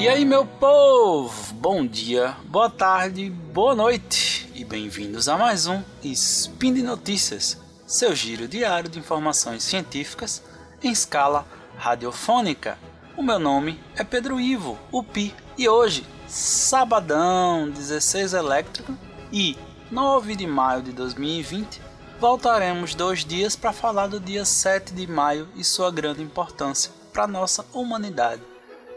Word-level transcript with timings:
E 0.00 0.08
aí, 0.08 0.24
meu 0.24 0.46
povo! 0.46 1.52
Bom 1.52 1.86
dia, 1.86 2.34
boa 2.46 2.70
tarde, 2.70 3.28
boa 3.28 3.74
noite 3.74 4.50
e 4.54 4.64
bem-vindos 4.64 5.28
a 5.28 5.36
mais 5.36 5.66
um 5.66 5.82
Spin 6.02 6.72
de 6.72 6.82
Notícias, 6.82 7.58
seu 7.86 8.14
giro 8.14 8.48
diário 8.48 8.88
de 8.88 8.98
informações 8.98 9.62
científicas 9.62 10.42
em 10.82 10.90
escala 10.90 11.46
radiofônica. 11.76 12.78
O 13.14 13.22
meu 13.22 13.38
nome 13.38 13.78
é 13.94 14.02
Pedro 14.02 14.40
Ivo, 14.40 14.78
o 14.90 15.02
Pi, 15.02 15.34
e 15.58 15.68
hoje, 15.68 16.06
sabadão 16.26 17.68
16 17.68 18.32
elétrico 18.32 18.96
e 19.30 19.54
9 19.90 20.34
de 20.34 20.46
maio 20.46 20.80
de 20.80 20.92
2020, 20.92 21.78
voltaremos 22.18 22.94
dois 22.94 23.22
dias 23.22 23.54
para 23.54 23.70
falar 23.70 24.06
do 24.06 24.18
dia 24.18 24.46
7 24.46 24.94
de 24.94 25.06
maio 25.06 25.46
e 25.54 25.62
sua 25.62 25.90
grande 25.90 26.22
importância 26.22 26.90
para 27.12 27.26
nossa 27.26 27.66
humanidade 27.74 28.40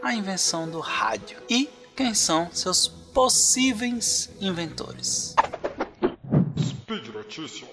a 0.04 0.14
invenção 0.14 0.70
do 0.70 0.80
rádio 0.80 1.42
e 1.48 1.66
quem 1.96 2.12
são 2.12 2.50
seus 2.52 2.86
possíveis 2.86 4.28
inventores. 4.38 5.34
Speed 6.58 7.08
Notícias. 7.08 7.70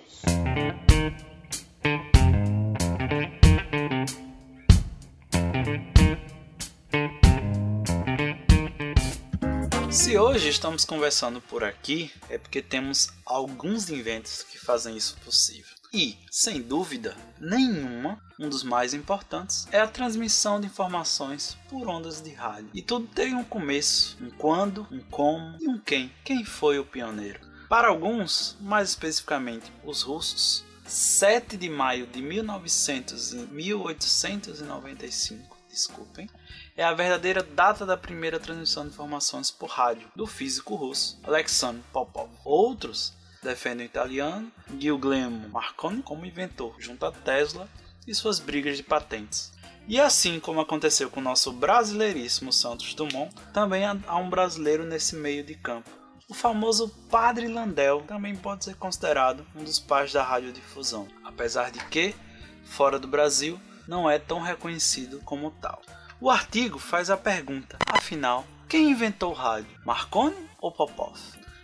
Se 9.91 10.17
hoje 10.17 10.47
estamos 10.47 10.85
conversando 10.85 11.41
por 11.41 11.65
aqui, 11.65 12.09
é 12.29 12.37
porque 12.37 12.61
temos 12.61 13.09
alguns 13.25 13.89
inventos 13.89 14.43
que 14.43 14.57
fazem 14.57 14.95
isso 14.95 15.17
possível. 15.25 15.80
E, 15.93 16.17
sem 16.31 16.61
dúvida 16.61 17.17
nenhuma, 17.37 18.17
um 18.39 18.47
dos 18.47 18.63
mais 18.63 18.93
importantes 18.93 19.67
é 19.73 19.81
a 19.81 19.87
transmissão 19.87 20.57
de 20.57 20.67
informações 20.67 21.57
por 21.67 21.85
ondas 21.89 22.21
de 22.21 22.31
rádio. 22.31 22.69
E 22.73 22.81
tudo 22.81 23.07
tem 23.07 23.35
um 23.35 23.43
começo, 23.43 24.17
um 24.21 24.29
quando, 24.29 24.87
um 24.89 25.01
como 25.01 25.57
e 25.59 25.67
um 25.67 25.77
quem. 25.77 26.09
Quem 26.23 26.45
foi 26.45 26.79
o 26.79 26.85
pioneiro? 26.85 27.41
Para 27.67 27.89
alguns, 27.89 28.55
mais 28.61 28.87
especificamente 28.89 29.69
os 29.83 30.01
russos, 30.01 30.63
7 30.85 31.57
de 31.57 31.69
maio 31.69 32.07
de 32.07 32.21
1900 32.21 33.33
e 33.33 33.37
1895, 33.47 35.57
desculpem, 35.69 36.29
é 36.77 36.85
a 36.85 36.93
verdadeira 36.93 37.43
data 37.43 37.85
da 37.85 37.97
primeira 37.97 38.39
transmissão 38.39 38.83
de 38.83 38.91
informações 38.91 39.51
por 39.51 39.69
rádio 39.69 40.09
do 40.15 40.25
físico 40.25 40.75
russo 40.75 41.19
Alexander 41.21 41.83
Popov. 41.91 42.29
Outros 42.45 43.19
defende 43.41 43.83
o 43.83 43.85
italiano 43.85 44.51
Guglielmo 44.69 45.49
Marconi 45.49 46.01
como 46.01 46.25
inventor, 46.25 46.75
junto 46.79 47.05
a 47.05 47.11
Tesla 47.11 47.67
e 48.07 48.13
suas 48.13 48.39
brigas 48.39 48.77
de 48.77 48.83
patentes. 48.83 49.51
E 49.87 49.99
assim 49.99 50.39
como 50.39 50.61
aconteceu 50.61 51.09
com 51.09 51.19
o 51.19 51.23
nosso 51.23 51.51
brasileiríssimo 51.51 52.53
Santos 52.53 52.93
Dumont, 52.93 53.33
também 53.53 53.83
há 53.85 54.15
um 54.17 54.29
brasileiro 54.29 54.85
nesse 54.85 55.15
meio 55.15 55.43
de 55.43 55.55
campo. 55.55 55.89
O 56.29 56.33
famoso 56.33 56.87
Padre 57.09 57.47
Landel 57.47 58.03
também 58.07 58.35
pode 58.35 58.63
ser 58.63 58.75
considerado 58.75 59.45
um 59.55 59.63
dos 59.63 59.79
pais 59.79 60.13
da 60.13 60.23
radiodifusão, 60.23 61.07
apesar 61.23 61.71
de 61.71 61.83
que, 61.87 62.15
fora 62.63 62.97
do 62.97 63.07
Brasil, 63.07 63.59
não 63.87 64.09
é 64.09 64.17
tão 64.17 64.39
reconhecido 64.39 65.19
como 65.25 65.51
tal. 65.51 65.81
O 66.21 66.29
artigo 66.29 66.79
faz 66.79 67.09
a 67.09 67.17
pergunta: 67.17 67.77
afinal, 67.85 68.45
quem 68.69 68.91
inventou 68.91 69.31
o 69.31 69.35
rádio? 69.35 69.77
Marconi 69.83 70.49
ou 70.61 70.71
Popov? 70.71 71.19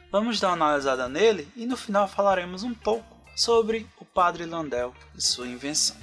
Vamos 0.09 0.39
dar 0.39 0.53
uma 0.53 0.65
analisada 0.65 1.09
nele 1.09 1.47
e 1.55 1.65
no 1.65 1.75
final 1.75 2.07
falaremos 2.07 2.63
um 2.63 2.73
pouco 2.73 3.05
sobre 3.35 3.85
o 3.99 4.05
Padre 4.05 4.45
Landel 4.45 4.93
e 5.15 5.21
sua 5.21 5.47
invenção. 5.47 5.97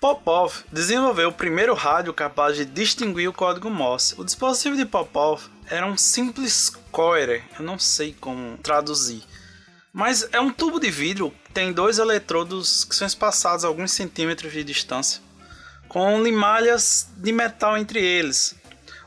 Popov 0.00 0.64
desenvolveu 0.72 1.28
o 1.28 1.34
primeiro 1.34 1.74
rádio 1.74 2.14
capaz 2.14 2.56
de 2.56 2.64
distinguir 2.64 3.28
o 3.28 3.32
código 3.32 3.70
Morse. 3.70 4.14
O 4.18 4.24
dispositivo 4.24 4.76
de 4.76 4.86
Popov 4.86 5.42
era 5.66 5.86
um 5.86 5.96
simples 5.96 6.70
coire, 6.90 7.44
eu 7.58 7.64
não 7.64 7.78
sei 7.78 8.12
como 8.18 8.56
traduzir, 8.58 9.22
mas 9.92 10.26
é 10.32 10.40
um 10.40 10.50
tubo 10.50 10.80
de 10.80 10.90
vidro 10.90 11.32
tem 11.52 11.72
dois 11.72 11.98
eletrodos 11.98 12.84
que 12.84 12.96
são 12.96 13.06
espaçados 13.06 13.64
a 13.64 13.68
alguns 13.68 13.92
centímetros 13.92 14.52
de 14.52 14.64
distância, 14.64 15.20
com 15.86 16.22
limalhas 16.22 17.08
de 17.18 17.30
metal 17.30 17.76
entre 17.76 18.02
eles. 18.02 18.56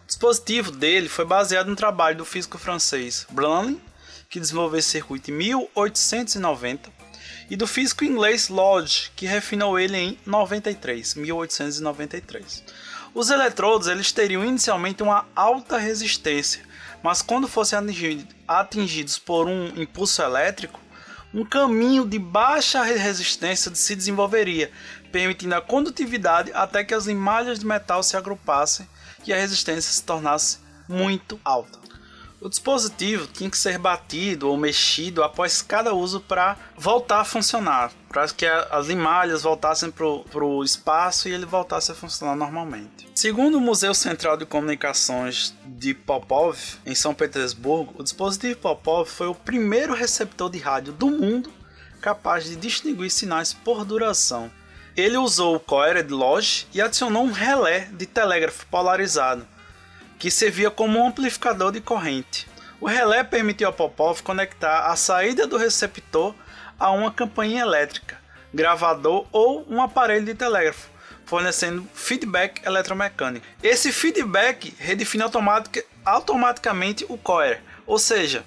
O 0.04 0.08
dispositivo 0.08 0.72
dele 0.72 1.10
foi 1.10 1.26
baseado 1.26 1.68
no 1.68 1.76
trabalho 1.76 2.18
do 2.18 2.26
físico 2.26 2.60
francês 2.60 3.26
Branly 3.32 3.82
que 4.36 4.40
desenvolveu 4.42 4.80
esse 4.80 4.90
circuito 4.90 5.32
em 5.32 5.34
1890, 5.34 6.92
e 7.50 7.56
do 7.56 7.66
físico 7.66 8.04
inglês 8.04 8.50
Lodge, 8.50 9.10
que 9.16 9.26
refinou 9.26 9.80
ele 9.80 9.96
em 9.96 10.20
93, 10.26 11.16
1893. 11.16 12.62
Os 13.14 13.30
eletrodos 13.30 13.88
eles 13.88 14.12
teriam 14.12 14.44
inicialmente 14.44 15.02
uma 15.02 15.26
alta 15.34 15.78
resistência, 15.78 16.66
mas 17.02 17.22
quando 17.22 17.48
fossem 17.48 17.80
atingidos 18.46 19.18
por 19.18 19.48
um 19.48 19.68
impulso 19.82 20.22
elétrico, 20.22 20.82
um 21.34 21.46
caminho 21.46 22.06
de 22.06 22.20
baixa 22.20 22.84
resistência 22.84 23.74
se 23.74 23.96
desenvolveria, 23.96 24.70
permitindo 25.14 25.56
a 25.56 25.62
condutividade 25.62 26.52
até 26.54 26.84
que 26.84 26.94
as 26.94 27.06
limalhas 27.06 27.60
de 27.60 27.66
metal 27.66 28.04
se 28.04 28.18
agrupassem 28.18 28.86
e 29.26 29.32
a 29.32 29.38
resistência 29.38 29.94
se 29.94 30.04
tornasse 30.04 30.58
muito 30.90 31.40
alta. 31.46 31.86
O 32.42 32.50
dispositivo 32.50 33.28
tinha 33.28 33.50
que 33.50 33.58
ser 33.58 33.78
batido 33.78 34.50
ou 34.50 34.58
mexido 34.58 35.24
após 35.24 35.62
cada 35.62 35.94
uso 35.94 36.20
para 36.20 36.58
voltar 36.78 37.22
a 37.22 37.26
funcionar, 37.26 37.92
para 38.10 38.28
que 38.28 38.46
as 38.46 38.88
limalhas 38.88 39.44
voltassem 39.44 39.90
para 39.90 40.06
o 40.06 40.64
espaço 40.64 41.30
e 41.30 41.32
ele 41.32 41.46
voltasse 41.46 41.92
a 41.92 41.96
funcionar 41.96 42.36
normalmente. 42.36 43.08
Segundo 43.16 43.58
o 43.58 43.62
Museu 43.62 43.94
Central 43.94 44.36
de 44.36 44.46
Comunicações 44.46 45.56
de 45.66 45.94
Popov, 45.94 46.58
em 46.86 46.94
São 46.94 47.14
Petersburgo, 47.14 47.96
o 47.98 48.04
dispositivo 48.04 48.60
Popov 48.60 49.08
foi 49.10 49.28
o 49.28 49.36
primeiro 49.36 49.94
receptor 49.94 50.50
de 50.50 50.60
rádio 50.60 50.92
do 50.92 51.10
mundo 51.10 51.50
capaz 52.02 52.44
de 52.44 52.56
distinguir 52.56 53.10
sinais 53.10 53.54
por 53.54 53.84
duração. 53.84 54.52
Ele 54.96 55.18
usou 55.18 55.56
o 55.56 55.60
Cohered 55.60 56.14
Lodge 56.14 56.68
e 56.74 56.80
adicionou 56.80 57.24
um 57.24 57.32
relé 57.32 57.90
de 57.92 58.06
telégrafo 58.06 58.66
polarizado 58.68 59.48
que 60.26 60.32
servia 60.32 60.72
como 60.72 60.98
um 60.98 61.06
amplificador 61.06 61.72
de 61.72 61.80
corrente. 61.80 62.48
O 62.82 62.88
relé 62.88 63.24
permitiu 63.24 63.70
a 63.70 63.72
Popov 63.72 64.24
conectar 64.24 64.88
a 64.88 64.96
saída 64.96 65.46
do 65.46 65.56
receptor 65.56 66.34
a 66.80 66.90
uma 66.90 67.12
campainha 67.12 67.62
elétrica, 67.62 68.18
gravador 68.52 69.28
ou 69.32 69.64
um 69.70 69.80
aparelho 69.80 70.26
de 70.26 70.34
telégrafo, 70.34 70.90
fornecendo 71.28 71.88
feedback 71.94 72.66
eletromecânico. 72.66 73.46
Esse 73.62 73.92
feedback 73.92 74.74
redefine 74.80 75.22
automatic, 75.22 75.86
automaticamente 76.04 77.06
o 77.08 77.20
coil, 77.20 77.58
ou 77.86 78.00
seja, 78.00 78.44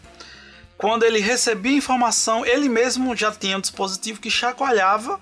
quando 0.77 1.05
ele 1.05 1.21
recebia 1.21 1.77
informação, 1.77 2.45
ele 2.45 2.69
mesmo 2.69 3.15
já 3.15 3.31
tinha 3.31 3.56
um 3.56 3.60
dispositivo 3.60 4.19
que 4.19 4.33
chacoalhava 4.33 5.21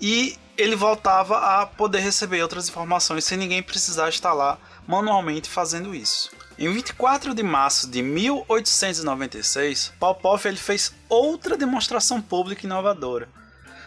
e 0.00 0.36
ele 0.56 0.74
voltava 0.74 1.38
a 1.38 1.66
poder 1.66 2.00
receber 2.00 2.42
outras 2.42 2.68
informações 2.68 3.24
sem 3.24 3.38
ninguém 3.38 3.62
precisar 3.62 4.10
lá 4.24 4.58
manualmente 4.88 5.50
fazendo 5.50 5.94
isso. 5.94 6.30
Em 6.58 6.72
24 6.72 7.34
de 7.34 7.42
março 7.42 7.88
de 7.88 8.02
1896, 8.02 9.92
Popov 10.00 10.44
ele 10.46 10.56
fez 10.56 10.92
outra 11.08 11.56
demonstração 11.58 12.22
pública 12.22 12.64
inovadora. 12.66 13.28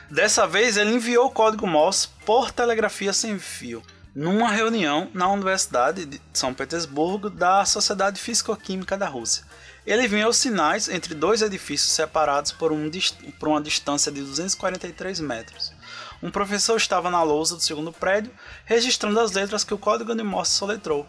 Dessa 0.09 0.45
vez, 0.45 0.77
ele 0.77 0.93
enviou 0.93 1.25
o 1.25 1.31
código 1.31 1.65
Morse 1.65 2.07
por 2.25 2.51
telegrafia 2.51 3.11
sem 3.11 3.39
fio, 3.39 3.81
numa 4.13 4.51
reunião 4.51 5.09
na 5.13 5.27
Universidade 5.27 6.05
de 6.05 6.21
São 6.33 6.53
Petersburgo 6.53 7.29
da 7.29 7.65
Sociedade 7.65 8.19
Físico-Química 8.19 8.95
da 8.95 9.07
Rússia. 9.07 9.43
Ele 9.85 10.05
enviou 10.05 10.31
sinais 10.31 10.87
entre 10.87 11.15
dois 11.15 11.41
edifícios 11.41 11.91
separados 11.91 12.51
por, 12.51 12.71
um, 12.71 12.91
por 13.39 13.49
uma 13.49 13.61
distância 13.61 14.11
de 14.11 14.21
243 14.21 15.19
metros. 15.19 15.73
Um 16.21 16.29
professor 16.29 16.77
estava 16.77 17.09
na 17.09 17.23
lousa 17.23 17.55
do 17.55 17.61
segundo 17.61 17.91
prédio, 17.91 18.31
registrando 18.65 19.19
as 19.19 19.31
letras 19.31 19.63
que 19.63 19.73
o 19.73 19.77
código 19.77 20.13
de 20.13 20.23
Morse 20.23 20.51
soletrou. 20.51 21.07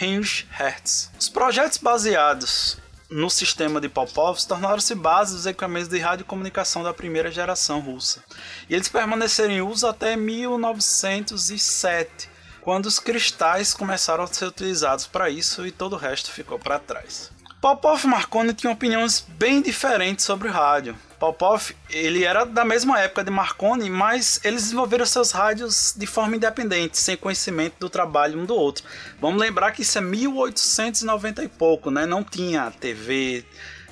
Heinrich 0.00 0.46
Hertz. 0.50 1.10
Os 1.18 1.28
projetos 1.28 1.78
baseados 1.78 2.78
no 3.10 3.28
sistema 3.30 3.80
de 3.80 3.88
Popov 3.88 4.38
tornaram-se 4.46 4.94
base 4.94 5.34
dos 5.34 5.46
equipamentos 5.46 5.88
de 5.88 5.98
radiocomunicação 5.98 6.82
da 6.82 6.94
primeira 6.94 7.30
geração 7.30 7.80
russa. 7.80 8.24
E 8.68 8.74
eles 8.74 8.88
permaneceram 8.88 9.52
em 9.52 9.60
uso 9.60 9.86
até 9.86 10.16
1907, 10.16 12.28
quando 12.60 12.86
os 12.86 12.98
cristais 12.98 13.74
começaram 13.74 14.24
a 14.24 14.26
ser 14.26 14.46
utilizados 14.46 15.06
para 15.06 15.30
isso 15.30 15.66
e 15.66 15.70
todo 15.70 15.92
o 15.92 15.98
resto 15.98 16.32
ficou 16.32 16.58
para 16.58 16.78
trás. 16.78 17.30
Popov 17.60 18.04
e 18.04 18.08
Marconi 18.08 18.52
tinham 18.52 18.72
opiniões 18.72 19.20
bem 19.20 19.62
diferentes 19.62 20.24
sobre 20.24 20.48
o 20.48 20.52
rádio. 20.52 20.96
Popov 21.24 21.72
ele 21.88 22.22
era 22.24 22.44
da 22.44 22.64
mesma 22.64 23.00
época 23.00 23.24
de 23.24 23.30
Marconi, 23.30 23.88
mas 23.88 24.40
eles 24.44 24.64
desenvolveram 24.64 25.06
seus 25.06 25.30
rádios 25.30 25.94
de 25.96 26.06
forma 26.06 26.36
independente, 26.36 26.98
sem 26.98 27.16
conhecimento 27.16 27.76
do 27.80 27.88
trabalho 27.88 28.38
um 28.38 28.44
do 28.44 28.54
outro. 28.54 28.84
Vamos 29.20 29.40
lembrar 29.40 29.72
que 29.72 29.82
isso 29.82 29.96
é 29.96 30.00
1890 30.02 31.44
e 31.44 31.48
pouco, 31.48 31.90
né? 31.90 32.04
Não 32.04 32.22
tinha 32.22 32.70
TV, 32.70 33.44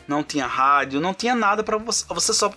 não 0.07 0.23
tinha 0.23 0.47
rádio, 0.47 1.01
não 1.01 1.15
tinha 1.15 1.35
nada 1.35 1.63
para 1.63 1.79
você, 1.79 2.05
você 2.09 2.35
só 2.35 2.53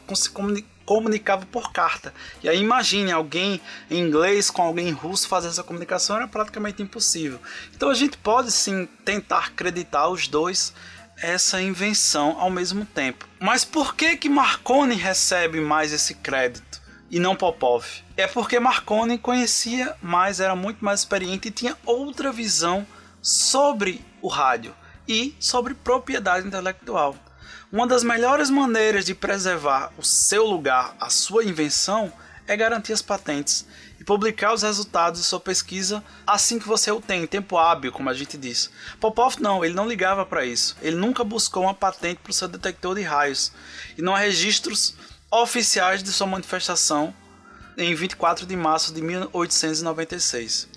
comunicava 0.86 1.46
por 1.46 1.72
carta. 1.72 2.14
E 2.44 2.50
aí 2.50 2.60
imagine 2.60 3.12
alguém 3.12 3.62
em 3.90 4.00
inglês 4.00 4.50
com 4.50 4.62
alguém 4.62 4.90
em 4.90 4.92
russo 4.92 5.28
fazer 5.28 5.48
essa 5.48 5.64
comunicação 5.64 6.18
era 6.18 6.28
praticamente 6.28 6.84
impossível. 6.84 7.40
Então 7.74 7.90
a 7.90 7.94
gente 7.94 8.18
pode 8.18 8.52
sim 8.52 8.88
tentar 9.06 9.46
acreditar 9.46 10.10
os 10.10 10.28
dois 10.28 10.74
essa 11.18 11.62
invenção 11.62 12.40
ao 12.40 12.50
mesmo 12.50 12.86
tempo. 12.86 13.28
Mas 13.40 13.64
por 13.64 13.96
que 13.96 14.18
que 14.18 14.30
Marconi 14.30 14.96
recebe 14.96 15.60
mais 15.62 15.92
esse 15.94 16.16
crédito 16.16 16.82
e 17.10 17.20
não 17.20 17.36
Popov? 17.36 17.86
É 18.18 18.28
porque 18.28 18.60
Marconi 18.60 19.18
conhecia 19.18 19.96
mais, 20.02 20.40
era 20.40 20.56
muito 20.56 20.84
mais 20.84 21.02
experiente 21.02 21.48
e 21.48 21.52
tinha 21.52 21.78
outra 21.86 22.32
visão 22.32 22.86
sobre 23.22 24.04
o 24.22 24.28
rádio 24.28 24.76
e 25.08 25.36
sobre 25.40 25.74
propriedade 25.74 26.48
intelectual. 26.48 27.16
Uma 27.72 27.88
das 27.88 28.04
melhores 28.04 28.50
maneiras 28.50 29.06
de 29.06 29.16
preservar 29.16 29.92
o 29.98 30.04
seu 30.04 30.46
lugar, 30.46 30.96
a 31.00 31.10
sua 31.10 31.44
invenção, 31.44 32.12
é 32.48 32.56
garantir 32.56 32.94
as 32.94 33.02
patentes 33.02 33.66
publicar 34.06 34.54
os 34.54 34.62
resultados 34.62 35.20
de 35.20 35.26
sua 35.26 35.40
pesquisa 35.40 36.04
assim 36.26 36.60
que 36.60 36.68
você 36.68 36.92
o 36.92 37.02
tem, 37.02 37.24
em 37.24 37.28
tempo 37.28 37.58
hábil, 37.58 37.92
como 37.92 38.10
a 38.10 38.14
gente 38.14 38.38
diz. 38.38 38.70
Popov 39.00 39.38
não, 39.40 39.66
ele 39.66 39.74
não 39.74 39.88
ligava 39.88 40.26
para 40.26 40.46
isso. 40.46 40.78
Ele 40.82 40.96
nunca 40.96 41.24
buscou 41.24 41.64
uma 41.64 41.74
patente 41.74 42.20
para 42.22 42.30
o 42.30 42.34
seu 42.34 42.48
detector 42.48 42.96
de 42.96 43.02
raios 43.02 43.52
e 43.98 44.02
não 44.02 44.16
há 44.16 44.20
registros 44.20 44.96
oficiais 45.32 46.04
de 46.04 46.12
sua 46.12 46.28
manifestação 46.28 47.14
em 47.78 47.94
24 47.94 48.46
de 48.46 48.56
março 48.56 48.94
de 48.94 49.02
1896. 49.02 50.70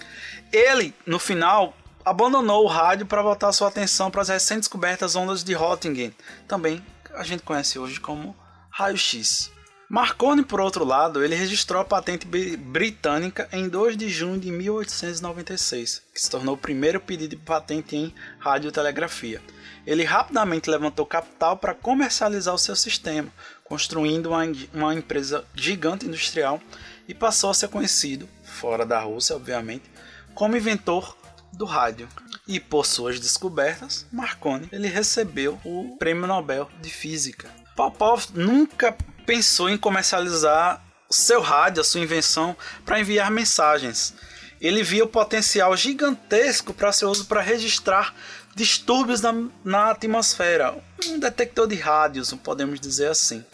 Ele, 0.53 0.95
no 1.07 1.19
final, 1.19 1.77
abandonou 2.05 2.65
o 2.65 2.69
rádio 2.69 3.07
para 3.07 3.23
voltar 3.23 3.53
sua 3.53 3.69
atenção 3.69 4.11
para 4.11 4.23
as 4.23 4.29
recém-descobertas 4.29 5.15
ondas 5.15 5.45
de 5.45 5.55
Röntgen, 5.55 6.15
também 6.49 6.83
a 7.15 7.23
gente 7.23 7.43
conhece 7.43 7.79
hoje 7.79 8.01
como 8.01 8.37
raio-x. 8.71 9.51
Marconi, 9.91 10.45
por 10.45 10.61
outro 10.61 10.85
lado, 10.85 11.25
ele 11.25 11.35
registrou 11.35 11.81
a 11.81 11.85
patente 11.85 12.27
britânica 12.27 13.49
em 13.51 13.67
2 13.67 13.97
de 13.97 14.11
junho 14.11 14.39
de 14.39 14.51
1896, 14.51 16.03
que 16.13 16.21
se 16.21 16.31
tornou 16.31 16.57
o 16.57 16.59
primeiro 16.59 17.01
pedido 17.01 17.31
de 17.31 17.37
patente 17.37 17.97
em 17.97 18.15
radiotelegrafia. 18.39 19.41
Ele 19.87 20.05
rapidamente 20.05 20.69
levantou 20.69 21.07
capital 21.07 21.57
para 21.57 21.73
comercializar 21.73 22.55
o 22.55 22.59
seu 22.59 22.77
sistema, 22.77 23.33
construindo 23.65 24.27
uma, 24.27 24.43
uma 24.75 24.95
empresa 24.95 25.43
gigante 25.55 26.05
industrial 26.05 26.61
e 27.09 27.15
passou 27.15 27.49
a 27.49 27.55
ser 27.55 27.69
conhecido, 27.69 28.29
fora 28.45 28.85
da 28.85 29.01
Rússia, 29.01 29.37
obviamente, 29.37 29.91
como 30.35 30.55
inventor 30.55 31.17
do 31.51 31.65
rádio. 31.65 32.07
E 32.47 32.61
por 32.61 32.85
suas 32.85 33.19
descobertas, 33.19 34.07
Marconi 34.13 34.69
ele 34.71 34.87
recebeu 34.87 35.59
o 35.65 35.97
Prêmio 35.99 36.27
Nobel 36.27 36.69
de 36.83 36.91
Física. 36.91 37.49
Popov 37.75 38.27
nunca 38.35 38.95
pensou 39.29 39.69
em 39.69 39.77
comercializar 39.77 40.83
seu 41.11 41.43
rádio, 41.43 41.83
a 41.83 41.85
sua 41.85 42.01
invenção, 42.01 42.57
para 42.83 42.99
enviar 42.99 43.31
mensagens. 43.31 44.15
Ele 44.59 44.83
via 44.83 45.05
o 45.05 45.09
potencial 45.09 45.77
gigantesco 45.77 46.73
para 46.73 46.91
ser 46.93 47.05
usado 47.05 47.27
para 47.27 47.43
registrar 47.43 48.15
distúrbios 48.55 49.21
na, 49.21 49.35
na 49.63 49.91
atmosfera, 49.91 50.75
um 51.09 51.19
detector 51.19 51.69
de 51.69 51.75
rádios, 51.75 52.33
podemos 52.43 52.81
dizer 52.81 53.09
assim. 53.09 53.45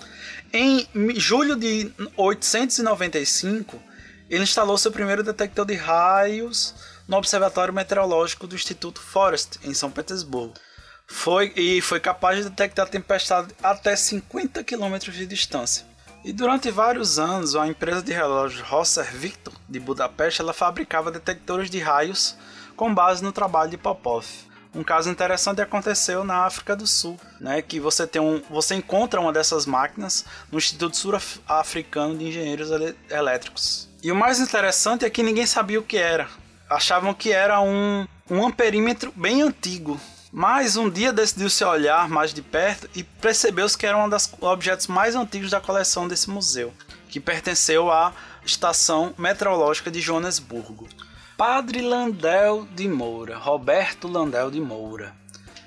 Em 0.52 0.86
julho 1.16 1.56
de 1.56 1.90
895, 2.16 3.82
ele 4.30 4.44
instalou 4.44 4.78
seu 4.78 4.92
primeiro 4.92 5.24
detector 5.24 5.66
de 5.66 5.74
raios 5.74 6.72
no 7.08 7.16
Observatório 7.16 7.74
Meteorológico 7.74 8.46
do 8.46 8.54
Instituto 8.54 9.00
Forest, 9.00 9.58
em 9.64 9.74
São 9.74 9.90
Petersburgo. 9.90 10.54
Foi, 11.06 11.52
e 11.56 11.80
foi 11.80 12.00
capaz 12.00 12.38
de 12.38 12.50
detectar 12.50 12.88
tempestade 12.88 13.54
até 13.62 13.94
50 13.94 14.64
km 14.64 14.98
de 14.98 15.26
distância. 15.26 15.86
E 16.24 16.32
durante 16.32 16.70
vários 16.70 17.18
anos, 17.18 17.54
a 17.54 17.66
empresa 17.66 18.02
de 18.02 18.12
relógios 18.12 18.66
Rosser 18.66 19.12
Victor 19.12 19.52
de 19.68 19.78
Budapeste 19.78 20.40
ela 20.40 20.54
fabricava 20.54 21.10
detectores 21.10 21.68
de 21.68 21.78
raios 21.78 22.36
com 22.74 22.94
base 22.94 23.22
no 23.22 23.32
trabalho 23.32 23.70
de 23.70 23.76
Popov. 23.76 24.26
Um 24.74 24.82
caso 24.82 25.10
interessante 25.10 25.60
aconteceu 25.60 26.24
na 26.24 26.46
África 26.46 26.74
do 26.74 26.86
Sul, 26.86 27.20
né, 27.38 27.62
que 27.62 27.78
você 27.78 28.06
tem 28.06 28.20
um, 28.20 28.42
você 28.50 28.74
encontra 28.74 29.20
uma 29.20 29.32
dessas 29.32 29.66
máquinas 29.66 30.24
no 30.50 30.58
Instituto 30.58 30.96
Sul-Africano 30.96 32.18
de 32.18 32.24
Engenheiros 32.24 32.70
Elétricos. 33.08 33.88
E 34.02 34.10
o 34.10 34.16
mais 34.16 34.40
interessante 34.40 35.04
é 35.04 35.10
que 35.10 35.22
ninguém 35.22 35.46
sabia 35.46 35.78
o 35.78 35.84
que 35.84 35.96
era 35.96 36.28
achavam 36.68 37.14
que 37.14 37.32
era 37.32 37.60
um, 37.60 38.06
um 38.30 38.44
amperímetro 38.44 39.12
bem 39.14 39.42
antigo. 39.42 39.98
Mas 40.36 40.76
um 40.76 40.90
dia 40.90 41.12
decidiu-se 41.12 41.62
olhar 41.62 42.08
mais 42.08 42.34
de 42.34 42.42
perto 42.42 42.90
e 42.92 43.04
percebeu-se 43.04 43.78
que 43.78 43.86
era 43.86 43.96
um 43.96 44.08
dos 44.08 44.28
objetos 44.40 44.88
mais 44.88 45.14
antigos 45.14 45.52
da 45.52 45.60
coleção 45.60 46.08
desse 46.08 46.28
museu, 46.28 46.74
que 47.08 47.20
pertenceu 47.20 47.88
à 47.88 48.12
Estação 48.44 49.14
Meteorológica 49.16 49.92
de 49.92 50.00
Joanesburgo. 50.00 50.88
Padre 51.36 51.82
Landel 51.82 52.66
de 52.74 52.88
Moura, 52.88 53.38
Roberto 53.38 54.08
Landel 54.08 54.50
de 54.50 54.60
Moura. 54.60 55.14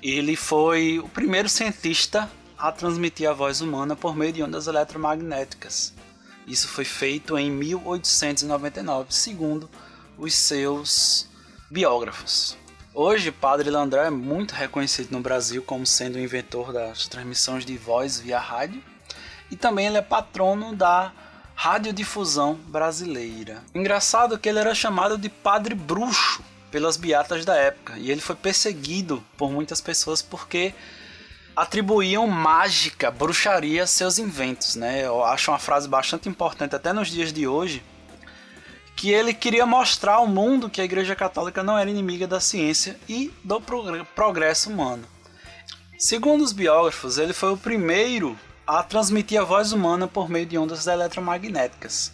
Ele 0.02 0.36
foi 0.36 0.98
o 0.98 1.08
primeiro 1.08 1.48
cientista 1.48 2.30
a 2.58 2.70
transmitir 2.70 3.26
a 3.26 3.32
voz 3.32 3.62
humana 3.62 3.96
por 3.96 4.14
meio 4.14 4.34
de 4.34 4.42
ondas 4.42 4.66
eletromagnéticas. 4.66 5.94
Isso 6.46 6.68
foi 6.68 6.84
feito 6.84 7.38
em 7.38 7.50
1899, 7.50 9.14
segundo 9.14 9.70
os 10.18 10.34
seus 10.34 11.26
biógrafos. 11.70 12.67
Hoje, 12.94 13.30
Padre 13.30 13.70
Landré 13.70 14.06
é 14.06 14.10
muito 14.10 14.54
reconhecido 14.54 15.12
no 15.12 15.20
Brasil 15.20 15.62
como 15.62 15.86
sendo 15.86 16.16
o 16.16 16.20
inventor 16.20 16.72
das 16.72 17.06
transmissões 17.06 17.64
de 17.64 17.76
voz 17.76 18.18
via 18.18 18.38
rádio 18.38 18.82
e 19.50 19.56
também 19.56 19.86
ele 19.86 19.98
é 19.98 20.02
patrono 20.02 20.74
da 20.74 21.12
radiodifusão 21.54 22.54
brasileira. 22.54 23.62
Engraçado 23.74 24.38
que 24.38 24.48
ele 24.48 24.58
era 24.58 24.74
chamado 24.74 25.18
de 25.18 25.28
Padre 25.28 25.74
Bruxo 25.74 26.42
pelas 26.70 26.96
beatas 26.96 27.44
da 27.44 27.54
época 27.54 27.98
e 27.98 28.10
ele 28.10 28.20
foi 28.20 28.34
perseguido 28.34 29.22
por 29.36 29.50
muitas 29.50 29.80
pessoas 29.80 30.22
porque 30.22 30.74
atribuíam 31.54 32.26
mágica, 32.26 33.10
bruxaria 33.10 33.82
a 33.82 33.86
seus 33.86 34.18
inventos, 34.18 34.76
né? 34.76 35.04
Eu 35.04 35.24
acho 35.24 35.50
uma 35.50 35.58
frase 35.58 35.88
bastante 35.88 36.28
importante 36.28 36.74
até 36.74 36.92
nos 36.92 37.08
dias 37.08 37.32
de 37.32 37.46
hoje, 37.46 37.82
que 38.98 39.12
ele 39.12 39.32
queria 39.32 39.64
mostrar 39.64 40.14
ao 40.14 40.26
mundo 40.26 40.68
que 40.68 40.80
a 40.80 40.84
Igreja 40.84 41.14
Católica 41.14 41.62
não 41.62 41.78
era 41.78 41.88
inimiga 41.88 42.26
da 42.26 42.40
ciência 42.40 42.98
e 43.08 43.32
do 43.44 43.60
progresso 43.60 44.68
humano. 44.70 45.04
Segundo 45.96 46.42
os 46.42 46.52
biógrafos, 46.52 47.16
ele 47.16 47.32
foi 47.32 47.52
o 47.52 47.56
primeiro 47.56 48.36
a 48.66 48.82
transmitir 48.82 49.40
a 49.40 49.44
voz 49.44 49.70
humana 49.70 50.08
por 50.08 50.28
meio 50.28 50.46
de 50.46 50.58
ondas 50.58 50.88
eletromagnéticas. 50.88 52.10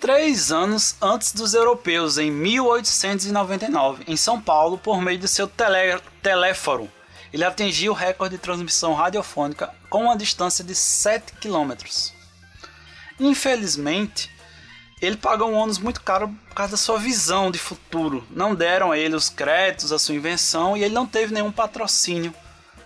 Três 0.00 0.50
anos 0.50 0.96
antes 0.98 1.30
dos 1.34 1.52
europeus, 1.52 2.16
em 2.16 2.30
1899, 2.30 4.04
em 4.08 4.16
São 4.16 4.40
Paulo, 4.40 4.78
por 4.78 5.02
meio 5.02 5.18
de 5.18 5.28
seu 5.28 5.46
telé 5.46 6.00
teléforo, 6.22 6.90
ele 7.30 7.44
atingiu 7.44 7.92
o 7.92 7.94
recorde 7.94 8.36
de 8.36 8.42
transmissão 8.42 8.94
radiofônica 8.94 9.74
com 9.90 10.04
uma 10.04 10.16
distância 10.16 10.64
de 10.64 10.74
7 10.74 11.34
km. 11.34 11.74
Infelizmente, 13.20 14.37
ele 15.00 15.16
pagou 15.16 15.50
um 15.50 15.54
ônus 15.54 15.78
muito 15.78 16.00
caro 16.00 16.28
por 16.48 16.54
causa 16.54 16.72
da 16.72 16.76
sua 16.76 16.98
visão 16.98 17.50
de 17.50 17.58
futuro. 17.58 18.26
Não 18.30 18.54
deram 18.54 18.90
a 18.90 18.98
ele 18.98 19.14
os 19.14 19.28
créditos, 19.28 19.92
a 19.92 19.98
sua 19.98 20.14
invenção, 20.14 20.76
e 20.76 20.82
ele 20.82 20.94
não 20.94 21.06
teve 21.06 21.32
nenhum 21.32 21.52
patrocínio 21.52 22.34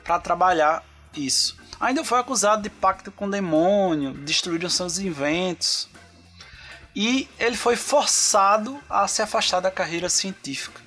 para 0.05 0.19
trabalhar 0.19 0.85
isso. 1.17 1.57
Ainda 1.81 2.05
foi 2.05 2.19
acusado 2.19 2.63
de 2.63 2.71
pacto 2.71 3.11
com 3.11 3.27
o 3.27 3.31
demônio, 3.31 4.13
destruíram 4.13 4.69
seus 4.69 4.99
inventos. 4.99 5.89
E 6.95 7.27
ele 7.39 7.57
foi 7.57 7.77
forçado 7.77 8.79
a 8.89 9.09
se 9.09 9.23
afastar 9.23 9.61
da 9.61 9.71
carreira 9.71 10.11
científica. 10.11 10.83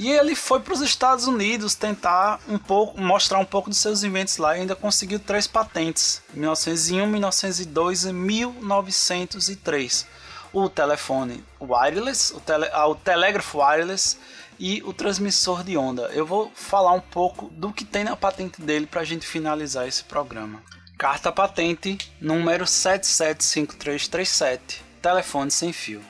E 0.00 0.10
ele 0.10 0.34
foi 0.34 0.60
para 0.60 0.74
os 0.74 0.80
Estados 0.80 1.26
Unidos 1.26 1.74
tentar 1.74 2.40
um 2.48 2.58
pouco 2.58 3.00
mostrar 3.00 3.38
um 3.38 3.44
pouco 3.44 3.70
dos 3.70 3.78
seus 3.78 4.02
inventos 4.02 4.38
lá 4.38 4.56
e 4.56 4.60
ainda 4.62 4.74
conseguiu 4.74 5.20
três 5.20 5.46
patentes: 5.46 6.22
1901, 6.34 7.06
1902 7.06 8.04
e 8.04 8.12
1903 8.12 10.06
o 10.52 10.68
telefone 10.68 11.42
wireless, 11.60 12.34
o, 12.34 12.40
tele, 12.40 12.68
ah, 12.72 12.86
o 12.86 12.94
telégrafo 12.94 13.58
wireless 13.58 14.18
e 14.58 14.82
o 14.84 14.92
transmissor 14.92 15.64
de 15.64 15.76
onda. 15.76 16.10
Eu 16.12 16.26
vou 16.26 16.52
falar 16.54 16.92
um 16.92 17.00
pouco 17.00 17.48
do 17.50 17.72
que 17.72 17.84
tem 17.84 18.04
na 18.04 18.16
patente 18.16 18.60
dele 18.60 18.86
para 18.86 19.00
a 19.00 19.04
gente 19.04 19.26
finalizar 19.26 19.88
esse 19.88 20.04
programa. 20.04 20.62
Carta 20.98 21.32
patente 21.32 22.12
número 22.20 22.66
775337, 22.66 24.84
telefone 25.00 25.50
sem 25.50 25.72
fio. 25.72 26.02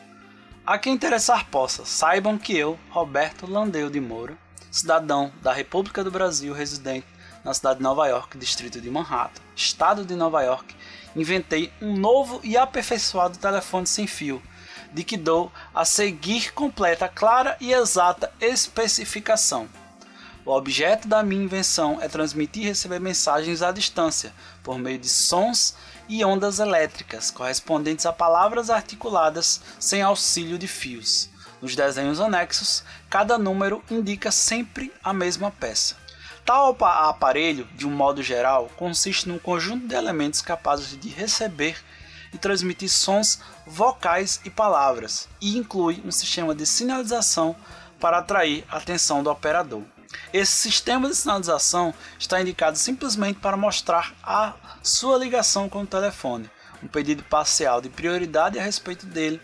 A 0.66 0.76
quem 0.78 0.94
interessar 0.94 1.48
possa, 1.48 1.84
saibam 1.84 2.36
que 2.36 2.56
eu, 2.56 2.76
Roberto 2.90 3.46
Landeu 3.46 3.88
de 3.88 4.00
Moura, 4.00 4.36
cidadão 4.70 5.32
da 5.42 5.52
República 5.52 6.02
do 6.02 6.10
Brasil, 6.10 6.52
residente 6.52 7.06
na 7.44 7.54
cidade 7.54 7.78
de 7.78 7.82
Nova 7.82 8.06
York, 8.06 8.36
distrito 8.38 8.80
de 8.80 8.90
Manhattan, 8.90 9.40
estado 9.56 10.04
de 10.04 10.14
Nova 10.14 10.42
York, 10.42 10.74
inventei 11.16 11.72
um 11.80 11.96
novo 11.96 12.40
e 12.44 12.56
aperfeiçoado 12.56 13.38
telefone 13.38 13.86
sem 13.86 14.06
fio, 14.06 14.42
de 14.92 15.04
que 15.04 15.16
dou 15.16 15.50
a 15.74 15.84
seguir 15.84 16.52
completa, 16.52 17.08
clara 17.08 17.56
e 17.60 17.72
exata 17.72 18.32
especificação. 18.40 19.68
O 20.44 20.52
objeto 20.52 21.06
da 21.06 21.22
minha 21.22 21.44
invenção 21.44 21.98
é 22.00 22.08
transmitir 22.08 22.64
e 22.64 22.68
receber 22.68 22.98
mensagens 22.98 23.62
à 23.62 23.70
distância, 23.70 24.32
por 24.62 24.78
meio 24.78 24.98
de 24.98 25.08
sons 25.08 25.76
e 26.08 26.24
ondas 26.24 26.58
elétricas, 26.58 27.30
correspondentes 27.30 28.06
a 28.06 28.12
palavras 28.12 28.70
articuladas 28.70 29.60
sem 29.78 30.02
auxílio 30.02 30.58
de 30.58 30.66
fios. 30.66 31.28
Nos 31.60 31.76
desenhos 31.76 32.20
anexos, 32.20 32.82
cada 33.08 33.36
número 33.36 33.84
indica 33.90 34.32
sempre 34.32 34.90
a 35.04 35.12
mesma 35.12 35.50
peça. 35.50 35.99
Tal 36.44 36.76
aparelho, 36.80 37.68
de 37.76 37.86
um 37.86 37.90
modo 37.90 38.22
geral, 38.22 38.70
consiste 38.76 39.28
num 39.28 39.38
conjunto 39.38 39.86
de 39.86 39.94
elementos 39.94 40.42
capazes 40.42 40.98
de 40.98 41.08
receber 41.08 41.76
e 42.32 42.38
transmitir 42.38 42.88
sons 42.88 43.40
vocais 43.66 44.40
e 44.44 44.50
palavras, 44.50 45.28
e 45.40 45.56
inclui 45.56 46.02
um 46.04 46.10
sistema 46.10 46.54
de 46.54 46.66
sinalização 46.66 47.54
para 47.98 48.18
atrair 48.18 48.64
a 48.68 48.78
atenção 48.78 49.22
do 49.22 49.30
operador. 49.30 49.82
Esse 50.32 50.52
sistema 50.52 51.08
de 51.08 51.14
sinalização 51.14 51.94
está 52.18 52.40
indicado 52.40 52.76
simplesmente 52.76 53.38
para 53.38 53.56
mostrar 53.56 54.14
a 54.22 54.54
sua 54.82 55.18
ligação 55.18 55.68
com 55.68 55.82
o 55.82 55.86
telefone. 55.86 56.50
Um 56.82 56.88
pedido 56.88 57.22
parcial 57.24 57.80
de 57.80 57.90
prioridade 57.90 58.58
a 58.58 58.62
respeito 58.62 59.06
dele 59.06 59.40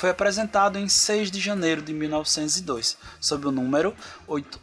foi 0.00 0.08
apresentado 0.08 0.78
em 0.78 0.88
6 0.88 1.30
de 1.30 1.38
janeiro 1.38 1.82
de 1.82 1.92
1902, 1.92 2.96
sob 3.20 3.48
o 3.48 3.52
número 3.52 3.94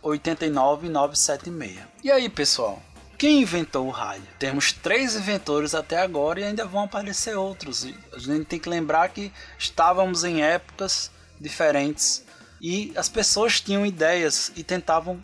89976. 0.02 1.78
E 2.04 2.10
aí, 2.12 2.28
pessoal? 2.28 2.82
Quem 3.20 3.44
inventou 3.44 3.86
o 3.86 3.92
rádio? 3.92 4.26
Temos 4.40 4.74
três 4.74 5.16
inventores 5.16 5.76
até 5.76 6.02
agora 6.02 6.40
e 6.40 6.44
ainda 6.44 6.66
vão 6.66 6.86
aparecer 6.86 7.38
outros. 7.38 7.86
A 8.12 8.18
gente 8.18 8.46
tem 8.46 8.58
que 8.58 8.68
lembrar 8.68 9.10
que 9.10 9.32
estávamos 9.60 10.24
em 10.24 10.42
épocas 10.42 11.12
diferentes 11.40 12.26
e 12.60 12.92
as 12.96 13.08
pessoas 13.08 13.62
tinham 13.62 13.86
ideias 13.86 14.52
e 14.56 14.64
tentavam 14.64 15.22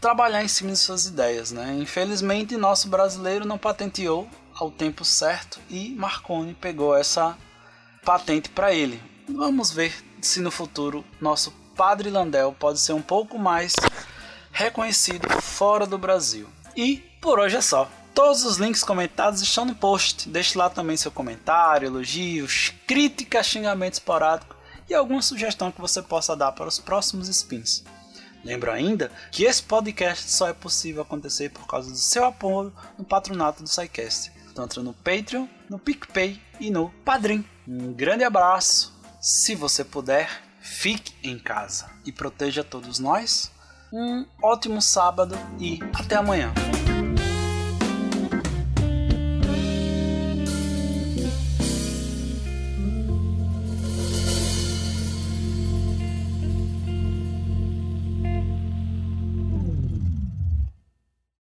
trabalhar 0.00 0.44
em 0.44 0.48
cima 0.48 0.70
de 0.70 0.78
suas 0.78 1.06
ideias. 1.06 1.50
Né? 1.50 1.76
Infelizmente, 1.80 2.56
nosso 2.56 2.88
brasileiro 2.88 3.44
não 3.44 3.58
patenteou 3.58 4.28
ao 4.54 4.70
tempo 4.70 5.04
certo 5.04 5.58
e 5.68 5.90
Marconi 5.96 6.54
pegou 6.54 6.96
essa 6.96 7.36
patente 8.04 8.48
para 8.48 8.72
ele. 8.72 9.09
Vamos 9.34 9.70
ver 9.70 9.94
se 10.20 10.40
no 10.40 10.50
futuro 10.50 11.04
nosso 11.20 11.52
Padre 11.76 12.10
Landel 12.10 12.54
pode 12.58 12.80
ser 12.80 12.92
um 12.92 13.00
pouco 13.00 13.38
mais 13.38 13.74
reconhecido 14.52 15.28
fora 15.40 15.86
do 15.86 15.96
Brasil. 15.96 16.48
E 16.76 16.96
por 17.20 17.38
hoje 17.38 17.56
é 17.56 17.60
só. 17.60 17.90
Todos 18.14 18.44
os 18.44 18.58
links 18.58 18.82
comentados 18.82 19.40
estão 19.40 19.64
no 19.64 19.74
post. 19.74 20.28
Deixe 20.28 20.58
lá 20.58 20.68
também 20.68 20.96
seu 20.96 21.10
comentário, 21.10 21.86
elogios, 21.86 22.72
críticas, 22.86 23.46
xingamento 23.46 23.94
esporádico 23.94 24.56
e 24.88 24.94
alguma 24.94 25.22
sugestão 25.22 25.70
que 25.70 25.80
você 25.80 26.02
possa 26.02 26.36
dar 26.36 26.52
para 26.52 26.68
os 26.68 26.78
próximos 26.78 27.28
spins. 27.28 27.84
Lembro 28.44 28.72
ainda 28.72 29.12
que 29.30 29.44
esse 29.44 29.62
podcast 29.62 30.30
só 30.30 30.48
é 30.48 30.52
possível 30.52 31.02
acontecer 31.02 31.50
por 31.50 31.66
causa 31.66 31.90
do 31.90 31.96
seu 31.96 32.24
apoio 32.24 32.72
no 32.98 33.04
patronato 33.04 33.62
do 33.62 33.68
SciCast, 33.68 34.32
tanto 34.54 34.82
no 34.82 34.92
Patreon, 34.92 35.46
no 35.68 35.78
PicPay 35.78 36.40
e 36.58 36.70
no 36.70 36.90
Padrim. 37.04 37.44
Um 37.68 37.92
grande 37.92 38.24
abraço, 38.24 38.99
se 39.20 39.54
você 39.54 39.84
puder, 39.84 40.30
fique 40.60 41.14
em 41.22 41.38
casa 41.38 41.90
e 42.06 42.10
proteja 42.10 42.64
todos 42.64 42.98
nós. 42.98 43.50
Um 43.92 44.24
ótimo 44.42 44.80
sábado 44.80 45.36
e 45.58 45.78
até 45.92 46.16
amanhã. 46.16 46.54